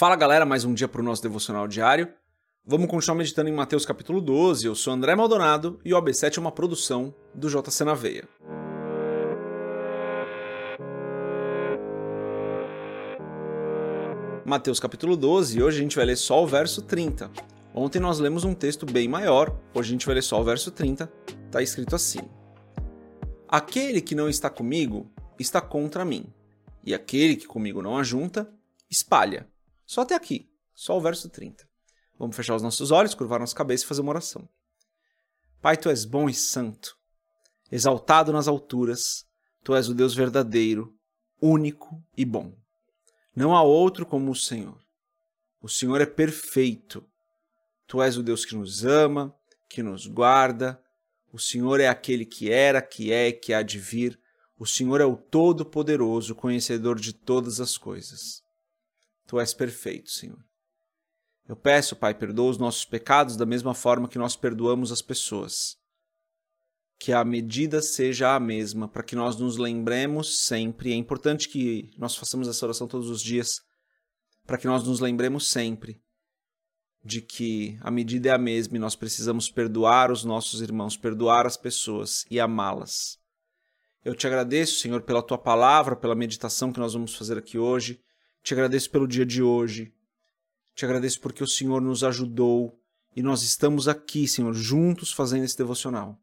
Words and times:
Fala 0.00 0.16
galera, 0.16 0.46
mais 0.46 0.64
um 0.64 0.72
dia 0.72 0.88
para 0.88 1.02
o 1.02 1.04
nosso 1.04 1.22
devocional 1.22 1.68
diário. 1.68 2.08
Vamos 2.64 2.88
continuar 2.88 3.18
meditando 3.18 3.50
em 3.50 3.52
Mateus 3.52 3.84
capítulo 3.84 4.18
12. 4.22 4.64
Eu 4.64 4.74
sou 4.74 4.94
André 4.94 5.14
Maldonado 5.14 5.78
e 5.84 5.92
o 5.92 6.02
AB7 6.02 6.38
é 6.38 6.40
uma 6.40 6.50
produção 6.50 7.14
do 7.34 7.50
JC 7.50 7.84
na 7.84 7.92
Veia. 7.92 8.26
Mateus 14.42 14.80
capítulo 14.80 15.18
12 15.18 15.58
e 15.58 15.62
hoje 15.62 15.80
a 15.80 15.82
gente 15.82 15.96
vai 15.96 16.06
ler 16.06 16.16
só 16.16 16.42
o 16.42 16.46
verso 16.46 16.80
30. 16.80 17.30
Ontem 17.74 18.00
nós 18.00 18.18
lemos 18.18 18.42
um 18.42 18.54
texto 18.54 18.86
bem 18.86 19.06
maior, 19.06 19.54
hoje 19.74 19.90
a 19.90 19.92
gente 19.92 20.06
vai 20.06 20.14
ler 20.14 20.22
só 20.22 20.40
o 20.40 20.44
verso 20.44 20.70
30. 20.70 21.12
Está 21.44 21.60
escrito 21.60 21.94
assim: 21.94 22.20
Aquele 23.46 24.00
que 24.00 24.14
não 24.14 24.30
está 24.30 24.48
comigo 24.48 25.12
está 25.38 25.60
contra 25.60 26.06
mim, 26.06 26.24
e 26.82 26.94
aquele 26.94 27.36
que 27.36 27.46
comigo 27.46 27.82
não 27.82 27.98
ajunta, 27.98 28.50
espalha. 28.90 29.46
Só 29.90 30.02
até 30.02 30.14
aqui, 30.14 30.48
só 30.72 30.96
o 30.96 31.00
verso 31.00 31.28
30. 31.28 31.68
Vamos 32.16 32.36
fechar 32.36 32.54
os 32.54 32.62
nossos 32.62 32.92
olhos, 32.92 33.12
curvar 33.12 33.40
nossa 33.40 33.56
cabeça 33.56 33.82
e 33.82 33.88
fazer 33.88 34.02
uma 34.02 34.12
oração. 34.12 34.48
Pai, 35.60 35.76
tu 35.76 35.90
és 35.90 36.04
bom 36.04 36.28
e 36.28 36.32
santo, 36.32 36.96
exaltado 37.72 38.32
nas 38.32 38.46
alturas, 38.46 39.26
tu 39.64 39.74
és 39.74 39.88
o 39.88 39.94
Deus 39.94 40.14
verdadeiro, 40.14 40.94
único 41.42 42.00
e 42.16 42.24
bom. 42.24 42.56
Não 43.34 43.52
há 43.52 43.64
outro 43.64 44.06
como 44.06 44.30
o 44.30 44.36
Senhor. 44.36 44.80
O 45.60 45.68
Senhor 45.68 46.00
é 46.00 46.06
perfeito. 46.06 47.04
Tu 47.88 48.00
és 48.00 48.16
o 48.16 48.22
Deus 48.22 48.44
que 48.44 48.54
nos 48.54 48.84
ama, 48.84 49.34
que 49.68 49.82
nos 49.82 50.06
guarda. 50.06 50.80
O 51.32 51.38
Senhor 51.40 51.80
é 51.80 51.88
aquele 51.88 52.24
que 52.24 52.48
era, 52.48 52.80
que 52.80 53.12
é 53.12 53.26
e 53.26 53.32
que 53.32 53.52
há 53.52 53.60
de 53.60 53.80
vir. 53.80 54.20
O 54.56 54.64
Senhor 54.64 55.00
é 55.00 55.04
o 55.04 55.16
Todo-Poderoso, 55.16 56.36
conhecedor 56.36 56.96
de 56.96 57.12
todas 57.12 57.58
as 57.58 57.76
coisas. 57.76 58.48
Tu 59.30 59.38
és 59.38 59.54
perfeito, 59.54 60.10
Senhor. 60.10 60.44
Eu 61.48 61.54
peço, 61.54 61.94
Pai, 61.94 62.12
perdoa 62.12 62.50
os 62.50 62.58
nossos 62.58 62.84
pecados 62.84 63.36
da 63.36 63.46
mesma 63.46 63.74
forma 63.74 64.08
que 64.08 64.18
nós 64.18 64.34
perdoamos 64.34 64.90
as 64.90 65.00
pessoas. 65.00 65.76
Que 66.98 67.12
a 67.12 67.24
medida 67.24 67.80
seja 67.80 68.34
a 68.34 68.40
mesma, 68.40 68.88
para 68.88 69.04
que 69.04 69.14
nós 69.14 69.36
nos 69.36 69.56
lembremos 69.56 70.40
sempre. 70.40 70.90
É 70.90 70.96
importante 70.96 71.48
que 71.48 71.92
nós 71.96 72.16
façamos 72.16 72.48
essa 72.48 72.66
oração 72.66 72.88
todos 72.88 73.08
os 73.08 73.22
dias, 73.22 73.60
para 74.44 74.58
que 74.58 74.66
nós 74.66 74.82
nos 74.82 74.98
lembremos 74.98 75.48
sempre 75.48 76.02
de 77.04 77.22
que 77.22 77.78
a 77.82 77.90
medida 77.90 78.30
é 78.30 78.32
a 78.32 78.38
mesma 78.38 78.78
e 78.78 78.80
nós 78.80 78.96
precisamos 78.96 79.48
perdoar 79.48 80.10
os 80.10 80.24
nossos 80.24 80.60
irmãos, 80.60 80.96
perdoar 80.96 81.46
as 81.46 81.56
pessoas 81.56 82.26
e 82.28 82.40
amá-las. 82.40 83.16
Eu 84.04 84.16
te 84.16 84.26
agradeço, 84.26 84.80
Senhor, 84.80 85.02
pela 85.02 85.22
tua 85.22 85.38
palavra, 85.38 85.94
pela 85.94 86.16
meditação 86.16 86.72
que 86.72 86.80
nós 86.80 86.94
vamos 86.94 87.14
fazer 87.14 87.38
aqui 87.38 87.56
hoje. 87.56 88.02
Te 88.42 88.54
agradeço 88.54 88.90
pelo 88.90 89.06
dia 89.06 89.26
de 89.26 89.42
hoje. 89.42 89.92
Te 90.74 90.84
agradeço 90.84 91.20
porque 91.20 91.42
o 91.42 91.46
Senhor 91.46 91.80
nos 91.80 92.02
ajudou 92.02 92.78
e 93.14 93.22
nós 93.22 93.42
estamos 93.42 93.88
aqui, 93.88 94.26
Senhor, 94.26 94.52
juntos 94.54 95.12
fazendo 95.12 95.44
esse 95.44 95.58
devocional. 95.58 96.18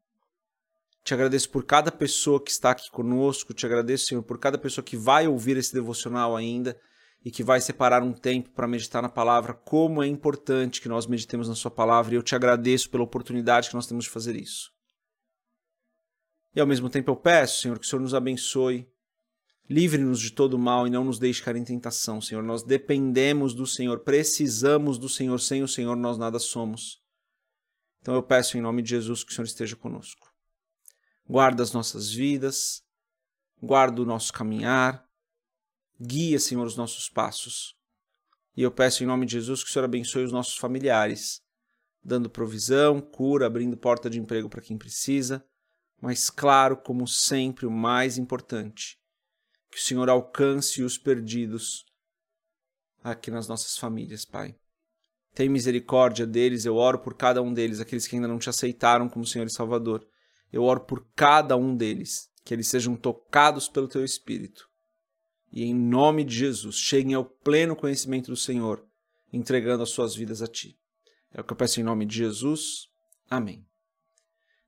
Te 1.04 1.14
agradeço 1.14 1.50
por 1.50 1.64
cada 1.64 1.92
pessoa 1.92 2.42
que 2.44 2.52
está 2.52 2.72
aqui 2.72 2.90
conosco. 2.92 3.54
Te 3.54 3.66
agradeço, 3.66 4.08
Senhor, 4.08 4.24
por 4.24 4.38
cada 4.38 4.58
pessoa 4.58 4.84
que 4.84 4.98
vai 4.98 5.28
ouvir 5.28 5.56
esse 5.58 5.74
devocional 5.74 6.36
ainda 6.36 6.78
e 7.24 7.32
que 7.32 7.44
vai 7.44 7.62
separar 7.62 8.04
um 8.04 8.14
tempo 8.14 8.50
para 8.50 8.68
meditar 8.68 9.02
na 9.02 9.10
palavra. 9.10 9.54
Como 9.54 10.04
é 10.04 10.08
importante 10.08 10.82
que 10.82 10.90
nós 10.90 11.08
meditemos 11.08 11.48
na 11.48 11.56
Sua 11.56 11.72
palavra 11.72 12.14
e 12.14 12.18
eu 12.18 12.24
te 12.24 12.36
agradeço 12.36 12.90
pela 12.90 13.04
oportunidade 13.04 13.70
que 13.70 13.76
nós 13.76 13.88
temos 13.88 14.06
de 14.06 14.10
fazer 14.10 14.36
isso. 14.36 14.72
E 16.56 16.60
ao 16.60 16.68
mesmo 16.68 16.90
tempo 16.90 17.12
eu 17.12 17.16
peço, 17.16 17.62
Senhor, 17.62 17.80
que 17.80 17.86
o 17.86 17.90
Senhor 17.90 18.02
nos 18.02 18.14
abençoe 18.14 18.88
Livre-nos 19.70 20.22
de 20.22 20.32
todo 20.32 20.58
mal 20.58 20.88
e 20.88 20.90
não 20.90 21.04
nos 21.04 21.20
deixe 21.20 21.44
cair 21.44 21.58
em 21.58 21.64
tentação, 21.64 22.22
Senhor. 22.22 22.42
Nós 22.42 22.64
dependemos 22.64 23.54
do 23.54 23.68
Senhor, 23.68 24.00
precisamos 24.00 24.98
do 24.98 25.10
Senhor. 25.10 25.40
Sem 25.40 25.62
o 25.62 25.68
Senhor 25.68 25.96
nós 25.96 26.18
nada 26.18 26.40
somos. 26.40 27.02
Então 28.02 28.16
eu 28.16 28.24
peço 28.24 28.58
em 28.58 28.62
nome 28.62 28.82
de 28.82 28.92
Jesus 28.92 29.24
que 29.24 29.32
o 29.32 29.36
Senhor 29.36 29.46
esteja 29.46 29.76
conosco. 29.76 30.34
Guarda 31.28 31.62
as 31.62 31.74
nossas 31.74 32.10
vidas, 32.10 32.82
guarda 33.62 34.02
o 34.02 34.06
nosso 34.06 34.32
caminhar, 34.32 35.06
guia, 36.00 36.40
Senhor, 36.40 36.66
os 36.66 36.78
nossos 36.78 37.10
passos. 37.10 37.76
E 38.56 38.62
eu 38.62 38.72
peço 38.72 39.04
em 39.04 39.08
nome 39.08 39.26
de 39.26 39.34
Jesus 39.34 39.64
que 39.64 39.70
o 39.70 39.74
Senhor 39.74 39.84
abençoe 39.84 40.24
os 40.24 40.32
nossos 40.32 40.56
familiares, 40.56 41.42
dando 42.02 42.30
provisão, 42.30 43.02
cura, 43.02 43.46
abrindo 43.46 43.76
porta 43.76 44.10
de 44.10 44.18
emprego 44.18 44.48
para 44.48 44.62
quem 44.62 44.78
precisa, 44.78 45.46
mas 46.02 46.30
claro, 46.30 46.78
como 46.78 47.06
sempre, 47.06 47.66
o 47.66 47.72
mais 47.72 48.18
importante, 48.18 48.98
que 49.78 49.84
o 49.84 49.86
Senhor 49.86 50.10
alcance 50.10 50.82
os 50.82 50.98
perdidos 50.98 51.86
aqui 53.04 53.30
nas 53.30 53.48
nossas 53.48 53.78
famílias, 53.78 54.26
Pai. 54.26 54.56
Tem 55.36 55.48
misericórdia 55.48 56.26
deles, 56.26 56.66
eu 56.66 56.76
oro 56.78 56.98
por 56.98 57.14
cada 57.14 57.44
um 57.44 57.54
deles, 57.54 57.80
aqueles 57.80 58.08
que 58.08 58.16
ainda 58.16 58.28
não 58.28 58.40
te 58.40 58.50
aceitaram 58.50 59.08
como 59.08 59.24
Senhor 59.24 59.46
e 59.46 59.52
Salvador. 59.52 60.04
Eu 60.52 60.64
oro 60.64 60.80
por 60.80 61.06
cada 61.16 61.56
um 61.56 61.76
deles, 61.76 62.28
que 62.44 62.56
eles 62.56 62.68
sejam 62.68 62.96
tocados 62.96 63.70
pelo 63.70 63.88
teu 63.88 64.04
Espírito. 64.04 64.68
E 65.52 65.64
em 65.64 65.76
nome 65.76 66.24
de 66.24 66.36
Jesus, 66.36 66.76
cheguem 66.76 67.14
ao 67.14 67.24
pleno 67.24 67.76
conhecimento 67.76 68.32
do 68.32 68.36
Senhor, 68.36 68.84
entregando 69.32 69.84
as 69.84 69.92
suas 69.92 70.16
vidas 70.16 70.42
a 70.42 70.48
ti. 70.48 70.76
É 71.32 71.40
o 71.40 71.44
que 71.44 71.54
eu 71.54 71.58
peço 71.58 71.80
em 71.80 71.84
nome 71.84 72.04
de 72.04 72.18
Jesus. 72.18 72.88
Amém. 73.30 73.64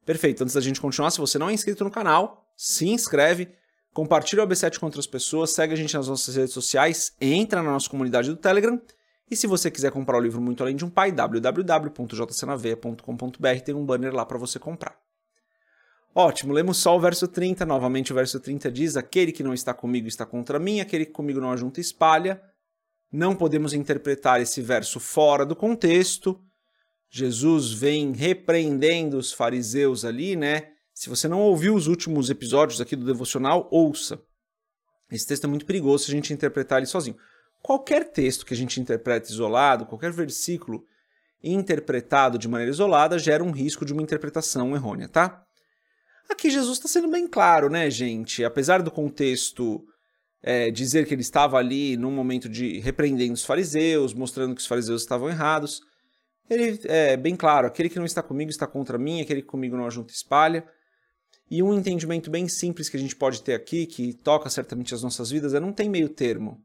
Perfeito. 0.06 0.44
Antes 0.44 0.54
da 0.54 0.62
gente 0.62 0.80
continuar, 0.80 1.10
se 1.10 1.18
você 1.18 1.40
não 1.40 1.50
é 1.50 1.54
inscrito 1.54 1.84
no 1.84 1.90
canal, 1.90 2.48
se 2.56 2.88
inscreve 2.88 3.58
Compartilha 3.94 4.44
o 4.44 4.48
AB7 4.48 4.80
com 4.80 4.86
outras 4.86 5.08
pessoas, 5.08 5.52
segue 5.52 5.74
a 5.74 5.78
gente 5.78 5.96
nas 5.96 6.08
nossas 6.08 6.36
redes 6.36 6.54
sociais, 6.54 7.12
entra 7.20 7.64
na 7.64 7.72
nossa 7.72 7.90
comunidade 7.90 8.30
do 8.30 8.38
Telegram. 8.38 8.80
E 9.30 9.36
se 9.36 9.48
você 9.48 9.70
quiser 9.70 9.92
comprar 9.92 10.18
o 10.18 10.22
livro 10.22 10.40
Muito 10.42 10.64
Além 10.64 10.76
de 10.76 10.86
um 10.86 10.90
Pai, 10.90 11.12
www.jcnaveia.com.br 11.12 13.60
tem 13.64 13.76
um 13.76 13.86
banner 13.86 14.14
lá 14.14 14.26
para 14.26 14.38
você 14.38 14.58
comprar. 14.58 14.98
Ótimo, 16.14 16.54
lemos 16.54 16.78
só 16.78 16.98
o 16.98 17.00
verso 17.00 17.28
30. 17.28 17.66
Novamente, 17.66 18.12
o 18.12 18.16
verso 18.16 18.40
30 18.40 18.72
diz: 18.72 18.98
Aquele 18.98 19.32
que 19.32 19.44
não 19.44 19.54
está 19.54 19.74
comigo 19.74 20.08
está 20.08 20.26
contra 20.26 20.58
mim, 20.58 20.80
aquele 20.80 21.06
que 21.06 21.12
comigo 21.12 21.40
não 21.40 21.52
ajunta 21.52 21.80
espalha. 21.80 22.42
Não 23.12 23.36
podemos 23.36 23.74
interpretar 23.74 24.42
esse 24.42 24.62
verso 24.62 25.00
fora 25.00 25.46
do 25.46 25.56
contexto. 25.56 26.40
Jesus 27.10 27.72
vem 27.72 28.12
repreendendo 28.12 29.18
os 29.18 29.32
fariseus 29.32 30.06
ali, 30.06 30.36
né? 30.36 30.74
Se 31.00 31.08
você 31.08 31.30
não 31.30 31.40
ouviu 31.40 31.76
os 31.76 31.88
últimos 31.88 32.30
episódios 32.30 32.82
aqui 32.82 32.94
do 32.94 33.06
devocional, 33.06 33.70
ouça. 33.72 34.22
Esse 35.10 35.26
texto 35.26 35.46
é 35.46 35.48
muito 35.48 35.66
perigoso 35.66 36.04
se 36.04 36.12
a 36.12 36.14
gente 36.14 36.34
interpretar 36.34 36.80
ele 36.80 36.88
sozinho. 36.88 37.16
Qualquer 37.62 38.12
texto 38.12 38.46
que 38.46 38.54
a 38.54 38.58
gente 38.58 38.82
interprete 38.82 39.32
isolado, 39.32 39.86
qualquer 39.86 40.12
versículo 40.12 40.84
interpretado 41.42 42.38
de 42.38 42.50
maneira 42.50 42.70
isolada, 42.70 43.18
gera 43.18 43.42
um 43.42 43.52
risco 43.52 43.86
de 43.86 43.94
uma 43.94 44.02
interpretação 44.02 44.76
errônea, 44.76 45.08
tá? 45.08 45.42
Aqui 46.30 46.50
Jesus 46.50 46.78
está 46.78 46.90
sendo 46.90 47.10
bem 47.10 47.30
claro, 47.30 47.70
né, 47.70 47.90
gente? 47.90 48.44
Apesar 48.44 48.82
do 48.82 48.92
contexto 48.92 49.82
é, 50.44 50.70
dizer 50.70 51.08
que 51.08 51.14
ele 51.14 51.22
estava 51.22 51.58
ali 51.58 51.96
num 51.96 52.12
momento 52.12 52.50
de 52.50 52.78
repreendendo 52.82 53.36
os 53.36 53.46
fariseus, 53.46 54.14
mostrando 54.14 54.54
que 54.54 54.60
os 54.60 54.68
fariseus 54.68 55.04
estavam 55.04 55.30
errados, 55.30 55.80
ele 56.50 56.78
é 56.84 57.16
bem 57.16 57.38
claro: 57.38 57.68
aquele 57.68 57.88
que 57.88 58.00
não 58.00 58.06
está 58.06 58.22
comigo 58.22 58.52
está 58.52 58.68
contra 58.68 58.98
mim, 58.98 59.22
aquele 59.22 59.42
que 59.42 59.48
comigo 59.48 59.78
não 59.78 59.86
ajunta 59.86 60.12
espalha. 60.12 60.68
E 61.50 61.64
um 61.64 61.74
entendimento 61.74 62.30
bem 62.30 62.48
simples 62.48 62.90
que 62.90 62.98
a 62.98 63.00
gente 63.00 63.16
pode 63.16 63.42
ter 63.42 63.54
aqui, 63.54 63.86
que 63.86 64.14
toca 64.14 64.50
certamente 64.50 64.94
as 64.94 65.02
nossas 65.02 65.32
vidas, 65.32 65.54
é 65.54 65.60
não 65.60 65.74
tem 65.74 65.90
meio 65.90 66.10
termo. 66.10 66.64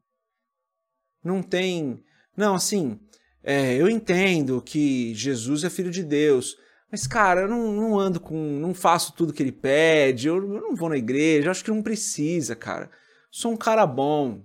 Não 1.23 1.43
tem. 1.43 2.03
Não, 2.37 2.55
assim, 2.55 3.01
é, 3.43 3.75
eu 3.77 3.89
entendo 3.89 4.61
que 4.61 5.15
Jesus 5.15 5.65
é 5.65 5.71
filho 5.71 5.91
de 5.91 6.03
Deus, 6.03 6.57
mas, 6.91 7.07
cara, 7.07 7.43
eu 7.43 7.49
não, 7.49 7.73
não 7.73 7.99
ando 7.99 8.21
com. 8.21 8.37
não 8.37 8.75
faço 8.75 9.15
tudo 9.15 9.33
que 9.33 9.43
ele 9.43 9.53
pede, 9.53 10.29
eu, 10.29 10.37
eu 10.37 10.61
não 10.61 10.77
vou 10.77 10.91
na 10.91 10.99
igreja, 10.99 11.51
acho 11.51 11.65
que 11.65 11.71
não 11.71 11.83
precisa, 11.83 12.55
cara. 12.55 12.91
Sou 13.31 13.53
um 13.53 13.57
cara 13.57 13.87
bom. 13.87 14.45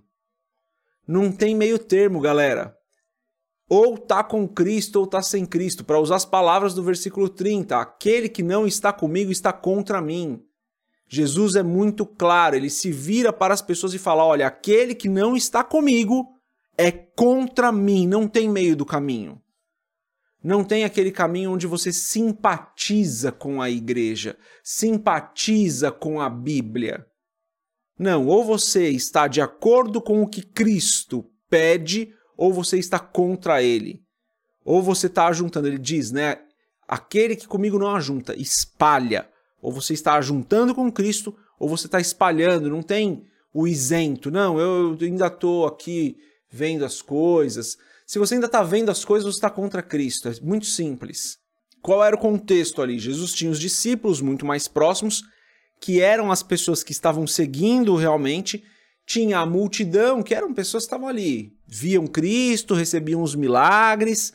Não 1.05 1.31
tem 1.31 1.55
meio 1.55 1.77
termo, 1.77 2.21
galera 2.21 2.78
ou 3.69 3.93
está 3.93 4.23
com 4.23 4.47
Cristo 4.47 4.95
ou 4.97 5.05
está 5.05 5.21
sem 5.21 5.45
Cristo, 5.45 5.85
para 5.85 5.99
usar 5.99 6.15
as 6.15 6.25
palavras 6.25 6.73
do 6.73 6.81
versículo 6.81 7.29
30, 7.29 7.77
aquele 7.77 8.27
que 8.27 8.41
não 8.41 8.65
está 8.65 8.91
comigo 8.91 9.31
está 9.31 9.53
contra 9.53 10.01
mim. 10.01 10.43
Jesus 11.07 11.55
é 11.55 11.63
muito 11.63 12.05
claro, 12.05 12.55
ele 12.55 12.69
se 12.69 12.91
vira 12.91 13.31
para 13.31 13.53
as 13.53 13.61
pessoas 13.61 13.93
e 13.93 13.99
fala: 13.99 14.25
olha, 14.25 14.47
aquele 14.47 14.95
que 14.95 15.07
não 15.07 15.35
está 15.35 15.63
comigo 15.63 16.27
é 16.75 16.91
contra 16.91 17.71
mim, 17.71 18.07
não 18.07 18.27
tem 18.27 18.49
meio 18.49 18.75
do 18.75 18.85
caminho. 18.85 19.39
Não 20.41 20.63
tem 20.63 20.85
aquele 20.85 21.11
caminho 21.11 21.51
onde 21.51 21.67
você 21.67 21.91
simpatiza 21.91 23.31
com 23.31 23.61
a 23.61 23.69
igreja, 23.69 24.37
simpatiza 24.63 25.91
com 25.91 26.21
a 26.21 26.29
Bíblia. 26.29 27.05
Não, 27.97 28.25
ou 28.25 28.45
você 28.45 28.87
está 28.87 29.27
de 29.27 29.41
acordo 29.41 30.01
com 30.01 30.21
o 30.21 30.27
que 30.27 30.41
Cristo 30.41 31.29
pede, 31.49 32.13
ou 32.39 32.53
você 32.53 32.79
está 32.79 32.97
contra 32.97 33.61
ele. 33.61 34.01
Ou 34.63 34.81
você 34.81 35.07
está 35.07 35.27
ajuntando, 35.27 35.67
ele 35.67 35.77
diz, 35.77 36.09
né? 36.09 36.37
Aquele 36.87 37.35
que 37.35 37.45
comigo 37.45 37.77
não 37.77 37.93
ajunta, 37.93 38.33
espalha. 38.39 39.29
Ou 39.61 39.73
você 39.73 39.93
está 39.93 40.13
ajuntando 40.13 40.73
com 40.73 40.89
Cristo, 40.89 41.35
ou 41.59 41.67
você 41.67 41.87
está 41.87 41.99
espalhando, 41.99 42.69
não 42.69 42.81
tem 42.81 43.25
o 43.53 43.67
isento. 43.67 44.31
Não, 44.31 44.57
eu 44.57 44.97
ainda 45.01 45.27
estou 45.27 45.67
aqui 45.67 46.15
vendo 46.49 46.85
as 46.85 47.01
coisas. 47.01 47.77
Se 48.07 48.17
você 48.17 48.35
ainda 48.35 48.45
está 48.45 48.63
vendo 48.63 48.89
as 48.89 49.03
coisas, 49.03 49.25
você 49.25 49.37
está 49.37 49.49
contra 49.49 49.83
Cristo. 49.83 50.29
É 50.29 50.33
muito 50.41 50.65
simples. 50.65 51.37
Qual 51.81 52.01
era 52.01 52.15
o 52.15 52.19
contexto 52.19 52.81
ali? 52.81 52.99
Jesus 52.99 53.33
tinha 53.33 53.51
os 53.51 53.59
discípulos 53.59 54.21
muito 54.21 54.45
mais 54.45 54.65
próximos, 54.65 55.23
que 55.81 55.99
eram 55.99 56.31
as 56.31 56.41
pessoas 56.41 56.83
que 56.83 56.93
estavam 56.93 57.27
seguindo 57.27 57.97
realmente. 57.97 58.63
Tinha 59.09 59.39
a 59.39 59.45
multidão, 59.45 60.21
que 60.21 60.35
eram 60.35 60.53
pessoas 60.53 60.83
que 60.83 60.89
estavam 60.89 61.07
ali, 61.07 61.51
viam 61.65 62.05
Cristo, 62.05 62.75
recebiam 62.75 63.23
os 63.23 63.33
milagres, 63.33 64.31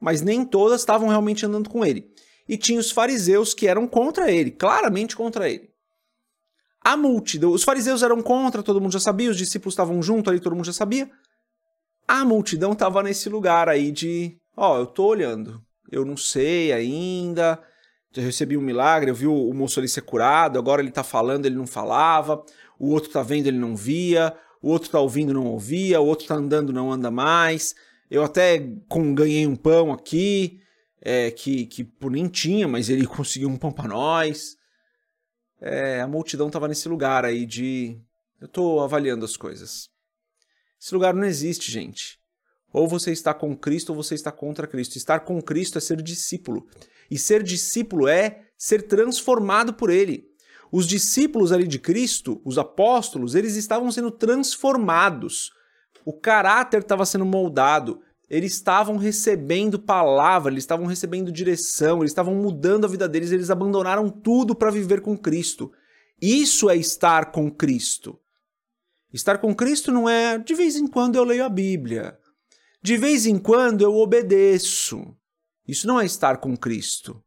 mas 0.00 0.22
nem 0.22 0.44
todas 0.44 0.80
estavam 0.80 1.08
realmente 1.08 1.44
andando 1.44 1.68
com 1.68 1.84
ele. 1.84 2.08
E 2.48 2.56
tinha 2.56 2.78
os 2.78 2.92
fariseus 2.92 3.52
que 3.52 3.66
eram 3.66 3.88
contra 3.88 4.30
ele, 4.30 4.52
claramente 4.52 5.16
contra 5.16 5.50
ele. 5.50 5.68
A 6.80 6.96
multidão, 6.96 7.50
os 7.50 7.64
fariseus 7.64 8.00
eram 8.00 8.22
contra, 8.22 8.62
todo 8.62 8.80
mundo 8.80 8.92
já 8.92 9.00
sabia, 9.00 9.28
os 9.28 9.36
discípulos 9.36 9.74
estavam 9.74 10.00
junto 10.00 10.30
ali, 10.30 10.38
todo 10.38 10.54
mundo 10.54 10.66
já 10.66 10.72
sabia. 10.72 11.10
A 12.06 12.24
multidão 12.24 12.74
estava 12.74 13.02
nesse 13.02 13.28
lugar 13.28 13.68
aí 13.68 13.90
de, 13.90 14.36
ó, 14.56 14.76
oh, 14.76 14.78
eu 14.82 14.86
tô 14.86 15.04
olhando, 15.06 15.60
eu 15.90 16.04
não 16.04 16.16
sei 16.16 16.72
ainda, 16.72 17.60
já 18.12 18.22
recebi 18.22 18.56
um 18.56 18.60
milagre, 18.60 19.10
eu 19.10 19.16
vi 19.16 19.26
o 19.26 19.52
moço 19.52 19.80
ali 19.80 19.88
ser 19.88 20.02
curado, 20.02 20.60
agora 20.60 20.80
ele 20.80 20.92
tá 20.92 21.02
falando, 21.02 21.44
ele 21.46 21.56
não 21.56 21.66
falava, 21.66 22.44
o 22.84 22.90
outro 22.90 23.10
tá 23.10 23.22
vendo, 23.22 23.46
ele 23.46 23.58
não 23.58 23.76
via, 23.76 24.36
o 24.60 24.68
outro 24.70 24.90
tá 24.90 25.00
ouvindo, 25.00 25.32
não 25.32 25.46
ouvia, 25.46 26.00
o 26.00 26.06
outro 26.06 26.26
tá 26.26 26.34
andando, 26.34 26.72
não 26.72 26.92
anda 26.92 27.10
mais. 27.10 27.74
Eu 28.10 28.22
até 28.22 28.58
com, 28.88 29.14
ganhei 29.14 29.46
um 29.46 29.56
pão 29.56 29.92
aqui, 29.92 30.60
é, 31.00 31.30
que, 31.30 31.66
que 31.66 31.84
por 31.84 32.10
nem 32.10 32.28
tinha, 32.28 32.68
mas 32.68 32.88
ele 32.88 33.06
conseguiu 33.08 33.48
um 33.48 33.56
pão 33.56 33.72
para 33.72 33.88
nós 33.88 34.56
é, 35.62 36.00
a 36.00 36.08
multidão 36.08 36.48
estava 36.48 36.66
nesse 36.66 36.88
lugar 36.88 37.24
aí 37.24 37.46
de. 37.46 37.96
Eu 38.40 38.46
estou 38.46 38.80
avaliando 38.80 39.24
as 39.24 39.36
coisas. 39.36 39.88
Esse 40.80 40.92
lugar 40.92 41.14
não 41.14 41.24
existe, 41.24 41.70
gente. 41.70 42.18
Ou 42.72 42.88
você 42.88 43.12
está 43.12 43.32
com 43.32 43.56
Cristo 43.56 43.90
ou 43.90 43.96
você 43.96 44.16
está 44.16 44.32
contra 44.32 44.66
Cristo. 44.66 44.96
Estar 44.96 45.20
com 45.20 45.40
Cristo 45.40 45.78
é 45.78 45.80
ser 45.80 46.02
discípulo. 46.02 46.66
E 47.08 47.16
ser 47.16 47.44
discípulo 47.44 48.08
é 48.08 48.48
ser 48.58 48.82
transformado 48.82 49.72
por 49.72 49.90
Ele. 49.90 50.24
Os 50.72 50.86
discípulos 50.86 51.52
ali 51.52 51.68
de 51.68 51.78
Cristo, 51.78 52.40
os 52.44 52.58
apóstolos, 52.58 53.34
eles 53.34 53.54
estavam 53.54 53.92
sendo 53.92 54.10
transformados. 54.10 55.52
O 56.04 56.12
caráter 56.12 56.80
estava 56.80 57.06
sendo 57.06 57.26
moldado 57.26 58.00
eles 58.32 58.54
estavam 58.54 58.96
recebendo 58.96 59.78
palavra, 59.78 60.50
eles 60.50 60.62
estavam 60.64 60.86
recebendo 60.86 61.30
direção, 61.30 61.98
eles 61.98 62.12
estavam 62.12 62.34
mudando 62.34 62.86
a 62.86 62.88
vida 62.88 63.06
deles, 63.06 63.30
eles 63.30 63.50
abandonaram 63.50 64.08
tudo 64.08 64.54
para 64.54 64.70
viver 64.70 65.02
com 65.02 65.18
Cristo. 65.18 65.70
Isso 66.18 66.70
é 66.70 66.76
estar 66.76 67.30
com 67.30 67.50
Cristo. 67.50 68.18
Estar 69.12 69.36
com 69.36 69.54
Cristo 69.54 69.92
não 69.92 70.08
é 70.08 70.38
de 70.38 70.54
vez 70.54 70.76
em 70.76 70.86
quando 70.86 71.16
eu 71.16 71.24
leio 71.24 71.44
a 71.44 71.50
Bíblia, 71.50 72.18
de 72.80 72.96
vez 72.96 73.26
em 73.26 73.38
quando 73.38 73.82
eu 73.82 73.94
obedeço. 73.96 75.14
Isso 75.68 75.86
não 75.86 76.00
é 76.00 76.06
estar 76.06 76.38
com 76.38 76.56
Cristo. 76.56 77.22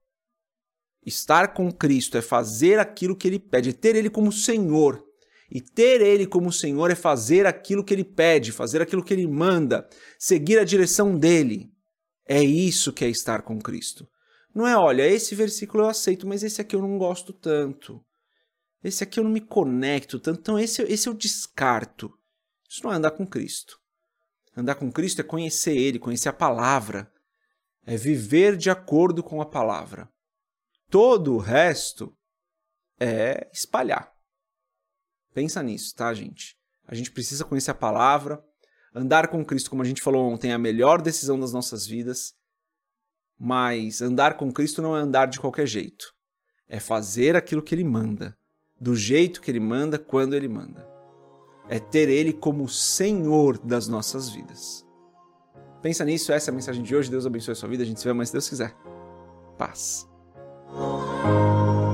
Estar 1.06 1.54
com 1.54 1.72
Cristo 1.72 2.18
é 2.18 2.22
fazer 2.22 2.80
aquilo 2.80 3.16
que 3.16 3.28
ele 3.28 3.40
pede, 3.40 3.70
é 3.70 3.74
ter 3.74 3.96
ele 3.96 4.10
como 4.10 4.32
Senhor, 4.32 5.06
e 5.50 5.62
ter 5.62 6.02
Ele 6.02 6.26
como 6.26 6.52
Senhor 6.52 6.92
é 6.92 6.96
fazer 6.96 7.46
aquilo 7.46 7.84
que 7.84 7.94
Ele 7.94 8.04
pede, 8.04 8.52
fazer 8.52 8.82
aquilo 8.82 9.04
que 9.04 9.14
Ele 9.14 9.28
manda, 9.28 9.88
seguir 10.18 10.58
a 10.60 10.64
direção 10.64 11.18
dele. 11.18 11.72
É 12.28 12.44
isso 12.44 12.92
que 12.92 13.06
é 13.06 13.10
estar 13.10 13.44
com 13.44 13.60
Cristo. 13.60 14.08
Não 14.54 14.68
é, 14.68 14.76
olha, 14.76 15.08
esse 15.08 15.36
versículo 15.36 15.84
eu 15.84 15.90
aceito, 15.90 16.28
mas 16.28 16.42
esse 16.44 16.62
aqui 16.62 16.76
eu 16.76 16.82
não 16.82 16.98
gosto 16.98 17.32
tanto. 17.34 18.04
Esse 18.84 19.04
aqui 19.04 19.20
eu 19.20 19.24
não 19.24 19.32
me 19.32 19.42
conecto 19.42 20.20
tanto, 20.20 20.40
então 20.40 20.60
esse, 20.60 20.82
esse 20.84 21.08
eu 21.08 21.14
descarto. 21.14 22.12
Isso 22.70 22.84
não 22.84 22.92
é 22.92 22.96
andar 22.96 23.12
com 23.12 23.28
Cristo. 23.28 23.78
Andar 24.58 24.76
com 24.76 24.92
Cristo 24.92 25.22
é 25.22 25.24
conhecer 25.24 25.76
Ele, 25.76 26.00
conhecer 26.00 26.30
a 26.30 26.34
palavra. 26.34 27.12
É 27.86 27.96
viver 27.98 28.58
de 28.58 28.70
acordo 28.70 29.22
com 29.22 29.42
a 29.42 29.46
palavra. 29.46 30.10
Todo 30.96 31.34
o 31.34 31.40
resto 31.40 32.16
é 32.98 33.50
espalhar. 33.52 34.14
Pensa 35.34 35.62
nisso, 35.62 35.94
tá, 35.94 36.14
gente? 36.14 36.56
A 36.88 36.96
gente 36.96 37.12
precisa 37.12 37.44
conhecer 37.44 37.72
a 37.72 37.76
palavra. 37.76 38.42
Andar 38.96 39.28
com 39.28 39.44
Cristo, 39.44 39.70
como 39.70 39.82
a 39.82 39.86
gente 39.86 40.02
falou 40.02 40.26
ontem, 40.26 40.52
é 40.52 40.54
a 40.54 40.58
melhor 40.58 41.02
decisão 41.02 41.38
das 41.38 41.52
nossas 41.52 41.86
vidas. 41.86 42.34
Mas 43.38 44.02
andar 44.02 44.38
com 44.38 44.54
Cristo 44.54 44.82
não 44.82 44.96
é 44.96 45.02
andar 45.02 45.26
de 45.26 45.38
qualquer 45.38 45.68
jeito. 45.68 46.06
É 46.66 46.80
fazer 46.80 47.36
aquilo 47.36 47.62
que 47.62 47.76
Ele 47.76 47.84
manda, 47.84 48.34
do 48.80 48.96
jeito 48.96 49.42
que 49.42 49.52
Ele 49.52 49.60
manda, 49.60 50.00
quando 50.00 50.34
Ele 50.34 50.48
manda. 50.48 50.88
É 51.68 51.78
ter 51.78 52.08
Ele 52.08 52.32
como 52.32 52.70
Senhor 52.70 53.58
das 53.58 53.90
nossas 53.90 54.30
vidas. 54.30 54.88
Pensa 55.82 56.06
nisso, 56.06 56.32
essa 56.32 56.52
é 56.52 56.54
a 56.54 56.56
mensagem 56.56 56.82
de 56.82 56.96
hoje. 56.96 57.12
Deus 57.12 57.26
abençoe 57.26 57.52
a 57.52 57.56
sua 57.56 57.68
vida. 57.68 57.84
A 57.84 57.86
gente 57.86 58.00
se 58.00 58.08
vê 58.08 58.14
mais 58.14 58.30
se 58.30 58.34
Deus 58.34 58.48
quiser. 58.48 58.74
Paz. 59.58 60.15
Música 60.74 61.85